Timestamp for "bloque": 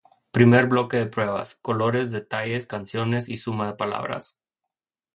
0.65-0.97